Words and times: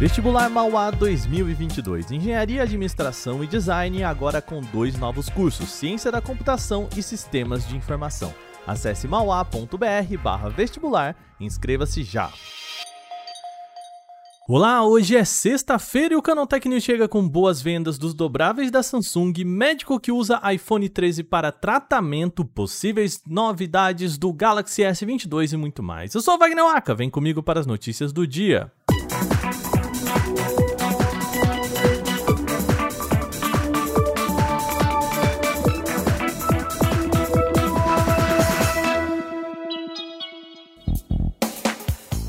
Vestibular 0.00 0.48
Mauá 0.48 0.90
2022. 0.90 2.12
Engenharia, 2.12 2.62
Administração 2.62 3.44
e 3.44 3.46
Design 3.46 4.02
agora 4.02 4.40
com 4.40 4.62
dois 4.62 4.98
novos 4.98 5.28
cursos: 5.28 5.68
Ciência 5.68 6.10
da 6.10 6.22
Computação 6.22 6.88
e 6.96 7.02
Sistemas 7.02 7.68
de 7.68 7.76
Informação. 7.76 8.32
Acesse 8.66 9.06
mauá.br/vestibular 9.06 11.14
e 11.38 11.44
inscreva-se 11.44 12.02
já. 12.02 12.32
Olá, 14.48 14.82
hoje 14.84 15.14
é 15.14 15.24
sexta-feira 15.24 16.14
e 16.14 16.16
o 16.16 16.22
Canaltech 16.22 16.68
News 16.68 16.82
chega 16.82 17.06
com 17.06 17.28
boas 17.28 17.62
vendas 17.62 17.98
dos 17.98 18.14
dobráveis 18.14 18.68
da 18.68 18.82
Samsung, 18.82 19.32
médico 19.44 20.00
que 20.00 20.10
usa 20.10 20.40
iPhone 20.52 20.88
13 20.88 21.22
para 21.22 21.52
tratamento, 21.52 22.44
possíveis 22.44 23.22
novidades 23.24 24.18
do 24.18 24.32
Galaxy 24.32 24.82
S22 24.82 25.52
e 25.52 25.56
muito 25.56 25.84
mais. 25.84 26.12
Eu 26.14 26.20
sou 26.20 26.36
Wagner 26.36 26.64
Waka, 26.64 26.96
vem 26.96 27.08
comigo 27.08 27.44
para 27.44 27.60
as 27.60 27.66
notícias 27.66 28.12
do 28.12 28.26
dia. 28.26 28.72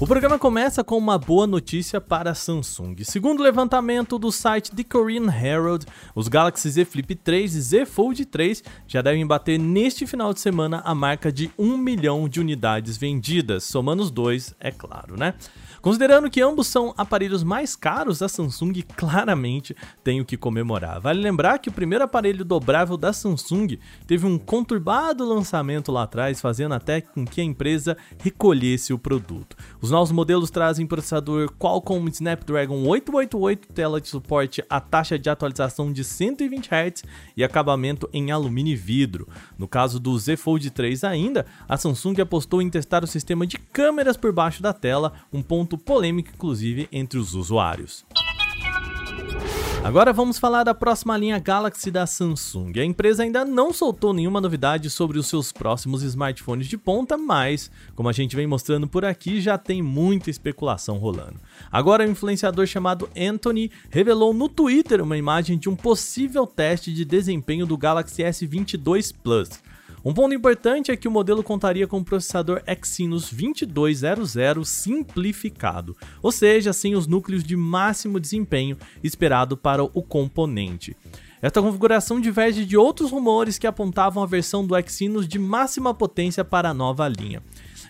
O 0.01 0.07
programa 0.07 0.39
começa 0.39 0.83
com 0.83 0.97
uma 0.97 1.15
boa 1.15 1.45
notícia 1.45 2.01
para 2.01 2.31
a 2.31 2.33
Samsung. 2.33 2.95
Segundo 3.03 3.39
o 3.39 3.43
levantamento 3.43 4.17
do 4.17 4.31
site 4.31 4.71
The 4.71 4.83
Korean 4.83 5.27
Herald, 5.31 5.85
os 6.15 6.27
Galaxy 6.27 6.71
Z 6.71 6.85
Flip 6.85 7.13
3 7.13 7.53
e 7.53 7.61
Z 7.61 7.85
Fold 7.85 8.25
3 8.25 8.63
já 8.87 9.03
devem 9.03 9.27
bater 9.27 9.59
neste 9.59 10.07
final 10.07 10.33
de 10.33 10.39
semana 10.39 10.81
a 10.83 10.95
marca 10.95 11.31
de 11.31 11.51
1 11.55 11.77
milhão 11.77 12.27
de 12.27 12.39
unidades 12.39 12.97
vendidas, 12.97 13.65
somando 13.65 14.01
os 14.01 14.09
dois, 14.09 14.55
é 14.59 14.71
claro, 14.71 15.15
né? 15.15 15.35
Considerando 15.83 16.31
que 16.31 16.41
ambos 16.41 16.65
são 16.65 16.95
aparelhos 16.97 17.43
mais 17.43 17.75
caros, 17.75 18.23
a 18.23 18.29
Samsung 18.29 18.83
claramente 18.95 19.75
tem 20.03 20.19
o 20.19 20.25
que 20.25 20.35
comemorar. 20.35 20.99
Vale 20.99 21.21
lembrar 21.21 21.59
que 21.59 21.69
o 21.69 21.71
primeiro 21.71 22.03
aparelho 22.03 22.43
dobrável 22.43 22.97
da 22.97 23.13
Samsung 23.13 23.77
teve 24.07 24.25
um 24.25 24.39
conturbado 24.39 25.23
lançamento 25.23 25.91
lá 25.91 26.03
atrás, 26.03 26.41
fazendo 26.41 26.73
até 26.73 27.01
com 27.01 27.23
que 27.23 27.39
a 27.39 27.43
empresa 27.43 27.95
recolhesse 28.17 28.93
o 28.93 28.99
produto. 28.99 29.55
Os 29.79 29.90
novos 29.91 30.11
modelos 30.11 30.49
trazem 30.49 30.87
processador 30.87 31.51
Qualcomm 31.59 32.07
Snapdragon 32.07 32.87
888, 32.87 33.67
tela 33.73 33.99
de 33.99 34.07
suporte 34.07 34.63
a 34.69 34.79
taxa 34.79 35.19
de 35.19 35.29
atualização 35.29 35.91
de 35.91 36.03
120 36.03 36.67
Hz 36.67 37.03
e 37.35 37.43
acabamento 37.43 38.09
em 38.13 38.31
alumínio 38.31 38.73
e 38.73 38.75
vidro. 38.75 39.27
No 39.57 39.67
caso 39.67 39.99
do 39.99 40.17
Z 40.17 40.37
Fold 40.37 40.69
3 40.69 41.03
ainda, 41.03 41.45
a 41.67 41.77
Samsung 41.77 42.21
apostou 42.21 42.61
em 42.61 42.69
testar 42.69 43.03
o 43.03 43.07
sistema 43.07 43.45
de 43.45 43.57
câmeras 43.57 44.15
por 44.15 44.31
baixo 44.31 44.63
da 44.63 44.73
tela, 44.73 45.13
um 45.31 45.41
ponto 45.41 45.77
polêmico, 45.77 46.31
inclusive, 46.33 46.87
entre 46.91 47.19
os 47.19 47.33
usuários. 47.33 48.05
Agora 49.83 50.13
vamos 50.13 50.37
falar 50.37 50.63
da 50.63 50.75
próxima 50.75 51.17
linha 51.17 51.39
Galaxy 51.39 51.89
da 51.89 52.05
Samsung. 52.05 52.71
A 52.79 52.85
empresa 52.85 53.23
ainda 53.23 53.43
não 53.43 53.73
soltou 53.73 54.13
nenhuma 54.13 54.39
novidade 54.39 54.91
sobre 54.91 55.17
os 55.17 55.25
seus 55.25 55.51
próximos 55.51 56.03
smartphones 56.03 56.67
de 56.67 56.77
ponta, 56.77 57.17
mas, 57.17 57.71
como 57.95 58.07
a 58.07 58.11
gente 58.11 58.35
vem 58.35 58.45
mostrando 58.45 58.87
por 58.87 59.03
aqui, 59.03 59.41
já 59.41 59.57
tem 59.57 59.81
muita 59.81 60.29
especulação 60.29 60.99
rolando. 60.99 61.41
Agora, 61.71 62.05
um 62.05 62.11
influenciador 62.11 62.67
chamado 62.67 63.09
Anthony 63.17 63.71
revelou 63.89 64.35
no 64.35 64.47
Twitter 64.47 65.01
uma 65.01 65.17
imagem 65.17 65.57
de 65.57 65.67
um 65.67 65.75
possível 65.75 66.45
teste 66.45 66.93
de 66.93 67.03
desempenho 67.03 67.65
do 67.65 67.75
Galaxy 67.75 68.21
S22 68.21 69.13
Plus. 69.23 69.49
Um 70.03 70.13
ponto 70.13 70.33
importante 70.33 70.91
é 70.91 70.97
que 70.97 71.07
o 71.07 71.11
modelo 71.11 71.43
contaria 71.43 71.87
com 71.87 71.99
o 71.99 72.03
processador 72.03 72.63
Exynos 72.65 73.31
2200 73.31 74.67
simplificado, 74.67 75.95
ou 76.23 76.31
seja, 76.31 76.73
sem 76.73 76.95
os 76.95 77.05
núcleos 77.05 77.43
de 77.43 77.55
máximo 77.55 78.19
desempenho 78.19 78.77
esperado 79.03 79.55
para 79.55 79.83
o 79.83 80.01
componente. 80.01 80.97
Esta 81.39 81.61
configuração 81.61 82.19
diverge 82.19 82.65
de 82.65 82.77
outros 82.77 83.11
rumores 83.11 83.59
que 83.59 83.67
apontavam 83.67 84.23
a 84.23 84.27
versão 84.27 84.65
do 84.65 84.75
Exynos 84.77 85.27
de 85.27 85.37
máxima 85.37 85.93
potência 85.93 86.43
para 86.43 86.69
a 86.69 86.73
nova 86.73 87.07
linha. 87.07 87.43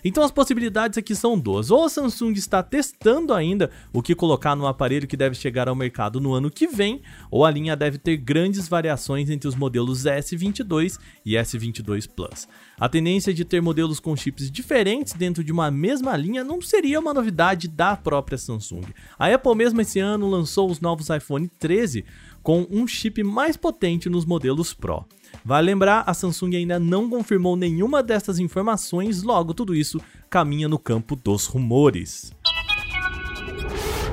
Então 0.04 0.24
as 0.24 0.30
possibilidades 0.30 0.98
aqui 0.98 1.14
são 1.14 1.38
duas. 1.38 1.70
Ou 1.70 1.84
a 1.84 1.88
Samsung 1.88 2.32
está 2.32 2.62
testando 2.62 3.32
ainda 3.32 3.70
o 3.92 4.02
que 4.02 4.14
colocar 4.14 4.56
no 4.56 4.66
aparelho 4.66 5.06
que 5.06 5.16
deve 5.16 5.34
chegar 5.34 5.68
ao 5.68 5.74
mercado 5.74 6.20
no 6.20 6.32
ano 6.32 6.50
que 6.50 6.66
vem, 6.66 7.02
ou 7.30 7.44
a 7.44 7.50
linha 7.50 7.76
deve 7.76 7.98
ter 7.98 8.16
grandes 8.16 8.68
variações 8.68 9.30
entre 9.30 9.48
os 9.48 9.54
modelos 9.54 10.04
S22 10.04 10.98
e 11.24 11.34
S22 11.34 12.08
Plus. 12.08 12.48
A 12.78 12.88
tendência 12.88 13.32
de 13.32 13.44
ter 13.44 13.60
modelos 13.60 14.00
com 14.00 14.16
chips 14.16 14.50
diferentes 14.50 15.12
dentro 15.12 15.44
de 15.44 15.52
uma 15.52 15.70
mesma 15.70 16.16
linha 16.16 16.42
não 16.42 16.60
seria 16.60 16.98
uma 16.98 17.14
novidade 17.14 17.68
da 17.68 17.96
própria 17.96 18.38
Samsung. 18.38 18.82
A 19.18 19.32
Apple 19.32 19.54
mesmo 19.54 19.80
esse 19.80 20.00
ano 20.00 20.28
lançou 20.28 20.70
os 20.70 20.80
novos 20.80 21.08
iPhone 21.08 21.48
13 21.58 22.04
com 22.42 22.66
um 22.70 22.86
chip 22.86 23.22
mais 23.22 23.56
potente 23.56 24.08
nos 24.08 24.24
modelos 24.24 24.74
Pro. 24.74 25.04
Vale 25.44 25.66
lembrar, 25.66 26.04
a 26.06 26.14
Samsung 26.14 26.56
ainda 26.56 26.78
não 26.78 27.08
confirmou 27.08 27.56
nenhuma 27.56 28.02
dessas 28.02 28.38
informações, 28.38 29.22
logo 29.22 29.54
tudo 29.54 29.74
isso 29.74 30.00
caminha 30.28 30.68
no 30.68 30.78
campo 30.78 31.16
dos 31.16 31.46
rumores. 31.46 32.32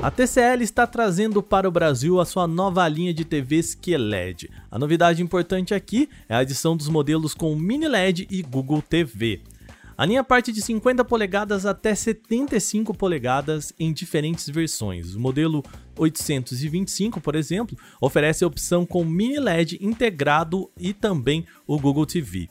A 0.02 0.10
TCL 0.10 0.62
está 0.62 0.86
trazendo 0.86 1.42
para 1.42 1.68
o 1.68 1.70
Brasil 1.70 2.18
a 2.20 2.24
sua 2.24 2.46
nova 2.46 2.88
linha 2.88 3.12
de 3.12 3.22
TVs 3.22 3.74
QLED. 3.74 4.50
A 4.70 4.78
novidade 4.78 5.22
importante 5.22 5.74
aqui 5.74 6.08
é 6.26 6.34
a 6.34 6.38
adição 6.38 6.74
dos 6.74 6.88
modelos 6.88 7.34
com 7.34 7.54
Mini 7.54 7.86
LED 7.86 8.26
e 8.30 8.40
Google 8.40 8.80
TV. 8.80 9.42
A 10.00 10.06
linha 10.06 10.24
parte 10.24 10.50
de 10.50 10.62
50 10.62 11.04
polegadas 11.04 11.66
até 11.66 11.94
75 11.94 12.94
polegadas 12.94 13.70
em 13.78 13.92
diferentes 13.92 14.48
versões. 14.48 15.14
O 15.14 15.20
modelo 15.20 15.62
825, 15.94 17.20
por 17.20 17.36
exemplo, 17.36 17.76
oferece 18.00 18.42
a 18.42 18.46
opção 18.46 18.86
com 18.86 19.04
mini 19.04 19.38
LED 19.38 19.76
integrado 19.78 20.70
e 20.78 20.94
também 20.94 21.44
o 21.66 21.78
Google 21.78 22.06
TV. 22.06 22.48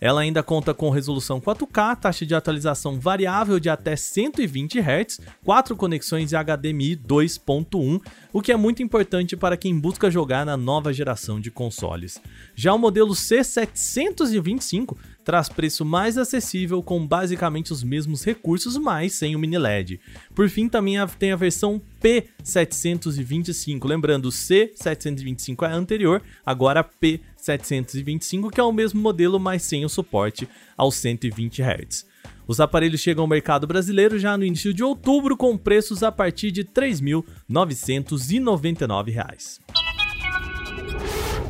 Ela 0.00 0.20
ainda 0.20 0.42
conta 0.42 0.72
com 0.72 0.90
resolução 0.90 1.40
4K, 1.40 1.96
taxa 1.96 2.24
de 2.24 2.34
atualização 2.34 3.00
variável 3.00 3.58
de 3.58 3.68
até 3.68 3.96
120 3.96 4.78
Hz, 4.78 5.20
quatro 5.44 5.76
conexões 5.76 6.30
HDMI 6.32 6.96
2.1, 6.96 8.00
o 8.32 8.40
que 8.40 8.52
é 8.52 8.56
muito 8.56 8.82
importante 8.82 9.36
para 9.36 9.56
quem 9.56 9.78
busca 9.78 10.10
jogar 10.10 10.46
na 10.46 10.56
nova 10.56 10.92
geração 10.92 11.40
de 11.40 11.50
consoles. 11.50 12.20
Já 12.54 12.72
o 12.72 12.78
modelo 12.78 13.12
C725 13.12 14.96
traz 15.24 15.48
preço 15.48 15.84
mais 15.84 16.16
acessível 16.16 16.82
com 16.82 17.06
basicamente 17.06 17.70
os 17.70 17.82
mesmos 17.82 18.24
recursos, 18.24 18.78
mas 18.78 19.12
sem 19.12 19.36
o 19.36 19.38
mini 19.38 19.58
LED. 19.58 20.00
Por 20.34 20.48
fim, 20.48 20.68
também 20.68 20.94
tem 21.18 21.32
a 21.32 21.36
versão 21.36 21.82
P725, 22.00 23.84
lembrando 23.84 24.26
o 24.26 24.32
C725 24.32 25.68
é 25.68 25.72
anterior, 25.72 26.22
agora 26.46 26.88
P725 27.38 28.50
que 28.50 28.60
é 28.60 28.64
o 28.64 28.72
mesmo 28.72 29.00
modelo, 29.00 29.38
mas 29.38 29.62
sem 29.62 29.84
o 29.84 29.88
suporte 29.88 30.48
aos 30.76 30.96
120 30.96 31.62
Hz. 31.62 32.06
Os 32.46 32.60
aparelhos 32.60 33.00
chegam 33.00 33.22
ao 33.22 33.28
mercado 33.28 33.66
brasileiro 33.66 34.18
já 34.18 34.36
no 34.36 34.44
início 34.44 34.72
de 34.72 34.82
outubro 34.82 35.36
com 35.36 35.56
preços 35.56 36.02
a 36.02 36.10
partir 36.10 36.50
de 36.50 36.62
R$ 36.62 36.68
3.999. 36.74 39.60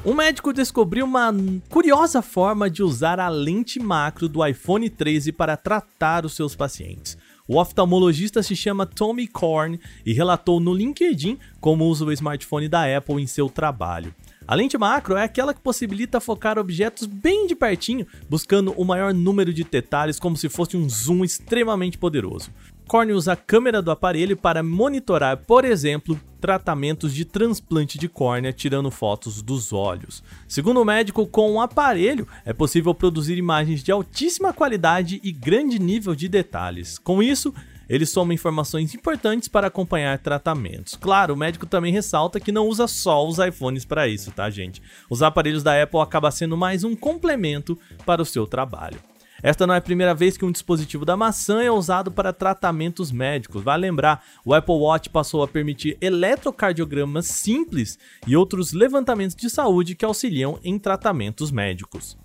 Um 0.05 0.15
médico 0.15 0.53
descobriu 0.53 1.05
uma 1.05 1.35
curiosa 1.69 2.23
forma 2.23 2.71
de 2.71 2.83
usar 2.83 3.21
a 3.21 3.29
lente 3.29 3.79
macro 3.79 4.29
do 4.29 4.45
iPhone 4.47 4.89
13 4.89 5.33
para 5.33 5.57
tratar 5.57 6.25
os 6.25 6.35
seus 6.35 6.57
pacientes. 6.57 7.19
O 7.47 7.59
oftalmologista 7.59 8.43
se 8.43 8.55
chama 8.55 8.87
Tommy 8.87 9.27
Korn 9.27 9.81
e 10.05 10.13
relatou 10.13 10.61
no 10.61 10.75
LinkedIn 10.75 11.39
como 11.61 11.87
usa 11.87 12.05
o 12.05 12.13
smartphone 12.13 12.69
da 12.69 12.97
Apple 12.97 13.23
em 13.23 13.27
seu 13.27 13.49
trabalho. 13.49 14.15
A 14.49 14.55
lente 14.55 14.79
macro 14.79 15.15
é 15.15 15.25
aquela 15.25 15.53
que 15.53 15.61
possibilita 15.61 16.21
focar 16.21 16.59
objetos 16.59 17.05
bem 17.07 17.47
de 17.47 17.55
pertinho, 17.55 18.07
buscando 18.31 18.73
o 18.79 18.85
maior 18.85 19.13
número 19.13 19.53
de 19.53 19.63
detalhes 19.63 20.19
como 20.19 20.39
se 20.39 20.49
fosse 20.49 20.75
um 20.75 20.89
zoom 20.89 21.23
extremamente 21.23 21.99
poderoso. 21.99 22.51
Korn 22.87 23.13
usa 23.13 23.35
a 23.35 23.37
câmera 23.37 23.83
do 23.83 23.91
aparelho 23.91 24.39
para 24.39 24.63
monitorar, 24.63 25.37
por 25.37 25.67
exemplo, 25.67 26.19
tratamentos 26.41 27.13
de 27.13 27.27
transplante 27.27 27.99
de 27.99 28.09
córnea 28.09 28.51
tirando 28.51 28.91
fotos 28.91 29.43
dos 29.43 29.71
olhos. 29.71 30.25
Segundo 30.49 30.81
o 30.81 30.85
médico, 30.87 31.27
com 31.27 31.51
o 31.51 31.55
um 31.57 31.61
aparelho 31.61 32.27
é 32.47 32.55
possível 32.55 32.95
produzir 32.95 33.37
imagens 33.37 33.83
de 33.83 33.93
altíssima 33.93 34.55
qualidade 34.55 35.21
e 35.23 35.31
grande 35.31 35.79
nível 35.79 36.15
de 36.15 36.27
detalhes. 36.27 36.97
Com 36.97 37.23
isso, 37.23 37.53
ele 37.89 38.05
soma 38.05 38.35
informações 38.35 38.95
importantes 38.95 39.49
para 39.49 39.69
acompanhar 39.69 40.19
tratamentos. 40.19 40.95
Claro, 40.95 41.35
o 41.35 41.37
médico 41.37 41.67
também 41.67 41.93
ressalta 41.93 42.39
que 42.41 42.53
não 42.53 42.67
usa 42.67 42.87
só 42.87 43.27
os 43.27 43.39
iPhones 43.39 43.85
para 43.85 44.07
isso, 44.07 44.31
tá, 44.31 44.51
gente? 44.51 44.83
Os 45.09 45.23
aparelhos 45.23 45.63
da 45.63 45.83
Apple 45.83 46.01
acabam 46.01 46.31
sendo 46.31 46.57
mais 46.57 46.85
um 46.85 46.95
complemento 46.95 47.79
para 48.05 48.23
o 48.23 48.27
seu 48.27 48.47
trabalho. 48.47 48.99
Esta 49.43 49.67
não 49.67 49.75
é 49.75 49.79
a 49.79 49.81
primeira 49.81 50.15
vez 50.15 50.37
que 50.37 50.45
um 50.45 50.51
dispositivo 50.51 51.05
da 51.05 51.17
maçã 51.17 51.63
é 51.63 51.71
usado 51.71 52.11
para 52.11 52.33
tratamentos 52.33 53.13
médicos. 53.13 53.63
Vale 53.63 53.83
lembrar, 53.83 54.25
o 54.45 54.53
Apple 54.53 54.75
Watch 54.75 55.09
passou 55.11 55.43
a 55.45 55.49
permitir 55.49 55.97
eletrocardiogramas 56.01 57.27
simples 57.27 57.99
e 58.27 58.37
outros 58.37 58.73
levantamentos 58.73 59.37
de 59.37 59.49
saúde 59.49 59.95
que 59.95 60.05
auxiliam 60.05 60.59
em 60.65 60.77
tratamentos 60.77 61.53
médicos. 61.53 62.19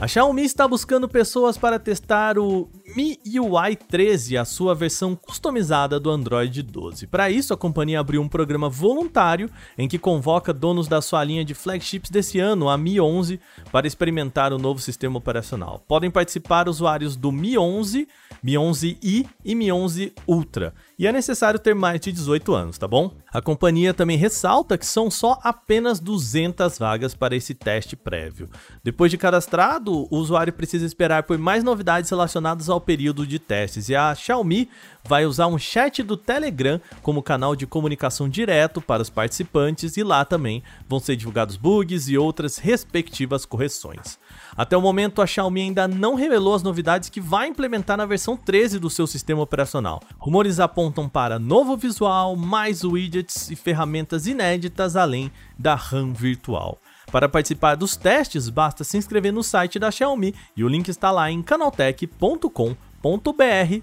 A 0.00 0.06
Xiaomi 0.06 0.44
está 0.44 0.68
buscando 0.68 1.08
pessoas 1.08 1.56
para 1.56 1.78
testar 1.78 2.38
o 2.38 2.70
MIUI 2.96 3.74
13, 3.74 4.36
a 4.36 4.44
sua 4.44 4.72
versão 4.72 5.16
customizada 5.16 5.98
do 5.98 6.10
Android 6.10 6.62
12. 6.62 7.08
Para 7.08 7.28
isso, 7.28 7.52
a 7.52 7.56
companhia 7.56 7.98
abriu 7.98 8.22
um 8.22 8.28
programa 8.28 8.68
voluntário 8.68 9.50
em 9.76 9.88
que 9.88 9.98
convoca 9.98 10.52
donos 10.52 10.86
da 10.86 11.02
sua 11.02 11.24
linha 11.24 11.44
de 11.44 11.54
flagships 11.54 12.08
desse 12.08 12.38
ano, 12.38 12.68
a 12.68 12.78
Mi 12.78 13.00
11, 13.00 13.40
para 13.72 13.88
experimentar 13.88 14.52
o 14.52 14.58
novo 14.58 14.80
sistema 14.80 15.18
operacional. 15.18 15.82
Podem 15.88 16.08
participar 16.08 16.68
usuários 16.68 17.16
do 17.16 17.32
Mi 17.32 17.58
11, 17.58 18.06
Mi 18.40 18.52
11i 18.52 19.26
e 19.44 19.54
Mi 19.56 19.72
11 19.72 20.12
Ultra 20.28 20.72
e 20.98 21.06
é 21.06 21.12
necessário 21.12 21.58
ter 21.58 21.74
mais 21.74 22.00
de 22.00 22.12
18 22.12 22.54
anos, 22.54 22.78
tá 22.78 22.86
bom? 22.86 23.10
A 23.34 23.42
companhia 23.42 23.92
também 23.92 24.16
ressalta 24.16 24.78
que 24.78 24.86
são 24.86 25.10
só 25.10 25.40
apenas 25.42 25.98
200 25.98 26.78
vagas 26.78 27.16
para 27.16 27.34
esse 27.34 27.52
teste 27.52 27.96
prévio. 27.96 28.48
Depois 28.84 29.10
de 29.10 29.18
cadastrado, 29.18 30.06
o 30.08 30.18
usuário 30.18 30.52
precisa 30.52 30.86
esperar 30.86 31.24
por 31.24 31.36
mais 31.36 31.64
novidades 31.64 32.08
relacionadas 32.08 32.68
ao 32.68 32.80
período 32.80 33.26
de 33.26 33.40
testes 33.40 33.88
e 33.88 33.96
a 33.96 34.14
Xiaomi 34.14 34.68
vai 35.02 35.26
usar 35.26 35.48
um 35.48 35.58
chat 35.58 36.00
do 36.00 36.16
Telegram 36.16 36.80
como 37.02 37.24
canal 37.24 37.56
de 37.56 37.66
comunicação 37.66 38.28
direto 38.28 38.80
para 38.80 39.02
os 39.02 39.10
participantes 39.10 39.96
e 39.96 40.04
lá 40.04 40.24
também 40.24 40.62
vão 40.88 41.00
ser 41.00 41.16
divulgados 41.16 41.56
bugs 41.56 42.08
e 42.08 42.16
outras 42.16 42.58
respectivas 42.58 43.44
correções. 43.44 44.16
Até 44.56 44.76
o 44.76 44.80
momento, 44.80 45.20
a 45.20 45.26
Xiaomi 45.26 45.62
ainda 45.62 45.88
não 45.88 46.14
revelou 46.14 46.54
as 46.54 46.62
novidades 46.62 47.08
que 47.08 47.20
vai 47.20 47.48
implementar 47.48 47.96
na 47.96 48.06
versão 48.06 48.36
13 48.36 48.78
do 48.78 48.88
seu 48.88 49.08
sistema 49.08 49.42
operacional. 49.42 50.00
Rumores 50.18 50.60
apontam 50.60 51.08
para 51.08 51.40
novo 51.40 51.76
visual, 51.76 52.36
mais 52.36 52.84
widgets 52.84 53.23
e 53.50 53.56
ferramentas 53.56 54.26
inéditas 54.26 54.96
além 54.96 55.30
da 55.58 55.74
RAM 55.74 56.12
virtual. 56.12 56.78
Para 57.10 57.28
participar 57.28 57.74
dos 57.74 57.96
testes, 57.96 58.48
basta 58.48 58.82
se 58.82 58.96
inscrever 58.96 59.32
no 59.32 59.42
site 59.42 59.78
da 59.78 59.90
Xiaomi 59.90 60.34
e 60.56 60.64
o 60.64 60.68
link 60.68 60.88
está 60.88 61.10
lá 61.10 61.30
em 61.30 61.42
canaltech.com.br 61.42 62.74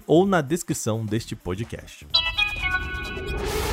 ou 0.06 0.26
na 0.26 0.40
descrição 0.40 1.06
deste 1.06 1.34
podcast. 1.34 2.06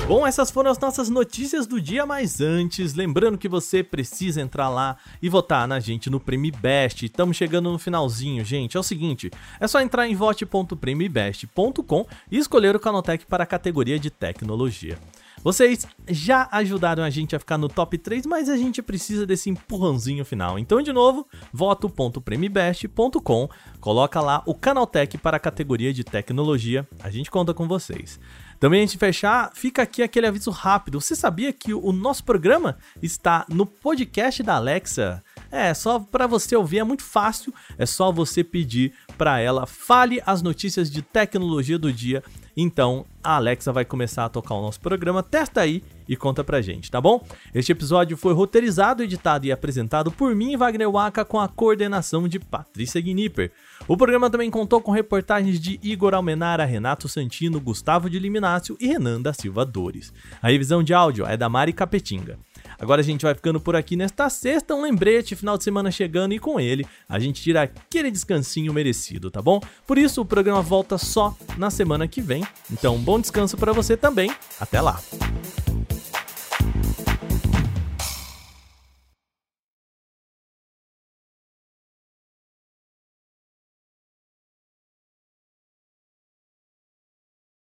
Bom, 0.09 0.25
essas 0.25 0.49
foram 0.49 0.71
as 0.71 0.79
nossas 0.79 1.07
notícias 1.07 1.67
do 1.67 1.79
dia, 1.79 2.03
mas 2.03 2.41
antes, 2.41 2.95
lembrando 2.95 3.37
que 3.37 3.47
você 3.47 3.83
precisa 3.83 4.41
entrar 4.41 4.67
lá 4.67 4.97
e 5.21 5.29
votar 5.29 5.67
na 5.67 5.79
gente 5.79 6.09
no 6.09 6.19
Prêmio 6.19 6.51
Best. 6.57 7.05
Estamos 7.05 7.37
chegando 7.37 7.71
no 7.71 7.77
finalzinho, 7.77 8.43
gente. 8.43 8.75
É 8.75 8.79
o 8.79 8.83
seguinte, 8.83 9.29
é 9.59 9.67
só 9.67 9.79
entrar 9.79 10.07
em 10.07 10.15
vote.premibest.com 10.15 12.07
e 12.31 12.37
escolher 12.39 12.75
o 12.75 12.79
Canotech 12.79 13.23
para 13.27 13.43
a 13.43 13.47
categoria 13.47 13.99
de 13.99 14.09
tecnologia. 14.09 14.97
Vocês 15.43 15.87
já 16.07 16.49
ajudaram 16.51 17.03
a 17.03 17.09
gente 17.09 17.35
a 17.35 17.39
ficar 17.39 17.57
no 17.57 17.69
top 17.69 17.97
3, 17.97 18.25
mas 18.25 18.49
a 18.49 18.57
gente 18.57 18.81
precisa 18.81 19.25
desse 19.25 19.49
empurrãozinho 19.49 20.25
final. 20.25 20.59
Então, 20.59 20.81
de 20.81 20.91
novo, 20.91 21.25
voto.premibest.com, 21.53 23.49
coloca 23.79 24.19
lá 24.19 24.43
o 24.45 24.53
Canaltech 24.53 25.17
para 25.17 25.37
a 25.37 25.39
categoria 25.39 25.93
de 25.93 26.03
tecnologia. 26.03 26.87
A 27.01 27.09
gente 27.09 27.31
conta 27.31 27.53
com 27.53 27.67
vocês. 27.67 28.19
Também 28.59 28.81
antes 28.81 28.91
de 28.91 28.99
fechar, 28.99 29.51
fica 29.55 29.83
aqui 29.83 30.03
aquele 30.03 30.27
aviso 30.27 30.51
rápido. 30.51 30.99
Você 30.99 31.15
sabia 31.15 31.53
que 31.53 31.73
o 31.73 31.93
nosso 31.93 32.25
programa 32.25 32.77
está 33.01 33.45
no 33.47 33.65
podcast 33.65 34.43
da 34.43 34.55
Alexa? 34.55 35.23
É, 35.49 35.73
só 35.73 35.97
para 35.99 36.27
você 36.27 36.57
ouvir, 36.57 36.79
é 36.79 36.83
muito 36.83 37.03
fácil, 37.03 37.53
é 37.77 37.85
só 37.85 38.11
você 38.11 38.43
pedir 38.43 38.93
para 39.17 39.39
ela 39.39 39.65
fale 39.65 40.21
as 40.25 40.41
notícias 40.41 40.91
de 40.91 41.01
tecnologia 41.01 41.79
do 41.79 41.91
dia. 41.91 42.21
Então, 42.61 43.05
a 43.23 43.37
Alexa 43.37 43.71
vai 43.71 43.85
começar 43.85 44.25
a 44.25 44.29
tocar 44.29 44.53
o 44.53 44.61
nosso 44.61 44.81
programa. 44.81 45.23
Testa 45.23 45.61
aí 45.61 45.81
e 46.09 46.17
conta 46.17 46.43
pra 46.43 46.61
gente, 46.61 46.91
tá 46.91 46.99
bom? 46.99 47.25
Este 47.55 47.71
episódio 47.71 48.17
foi 48.17 48.33
roteirizado, 48.33 49.01
editado 49.01 49.45
e 49.45 49.51
apresentado 49.51 50.11
por 50.11 50.35
mim, 50.35 50.57
Wagner 50.57 50.91
Waka, 50.91 51.23
com 51.23 51.39
a 51.39 51.47
coordenação 51.47 52.27
de 52.27 52.37
Patrícia 52.37 52.99
Gnipper. 52.99 53.53
O 53.87 53.95
programa 53.95 54.29
também 54.29 54.51
contou 54.51 54.81
com 54.81 54.91
reportagens 54.91 55.57
de 55.57 55.79
Igor 55.81 56.13
Almenara, 56.13 56.65
Renato 56.65 57.07
Santino, 57.07 57.61
Gustavo 57.61 58.09
de 58.09 58.19
Liminácio 58.19 58.75
e 58.77 58.87
Renan 58.87 59.21
da 59.21 59.31
Silva 59.31 59.63
Dores. 59.63 60.11
A 60.41 60.49
revisão 60.49 60.83
de 60.83 60.93
áudio 60.93 61.25
é 61.25 61.37
da 61.37 61.47
Mari 61.47 61.71
Capetinga. 61.71 62.37
Agora 62.79 63.01
a 63.01 63.03
gente 63.03 63.23
vai 63.23 63.35
ficando 63.35 63.59
por 63.59 63.75
aqui 63.75 63.95
nesta 63.95 64.29
sexta, 64.29 64.73
um 64.73 64.81
lembrete, 64.81 65.35
final 65.35 65.57
de 65.57 65.63
semana 65.63 65.91
chegando 65.91 66.33
e 66.33 66.39
com 66.39 66.59
ele 66.59 66.85
a 67.07 67.19
gente 67.19 67.41
tira 67.41 67.63
aquele 67.63 68.09
descansinho 68.09 68.73
merecido, 68.73 69.29
tá 69.29 69.41
bom? 69.41 69.59
Por 69.85 69.97
isso 69.97 70.21
o 70.21 70.25
programa 70.25 70.61
volta 70.61 70.97
só 70.97 71.35
na 71.57 71.69
semana 71.69 72.07
que 72.07 72.21
vem. 72.21 72.45
Então, 72.71 72.97
bom 72.97 73.19
descanso 73.19 73.57
para 73.57 73.73
você 73.73 73.97
também. 73.97 74.31
Até 74.59 74.79
lá. 74.79 74.99